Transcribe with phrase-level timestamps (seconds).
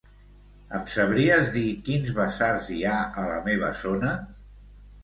[0.77, 4.21] Em sabries dir quins basars hi ha a la meva zona?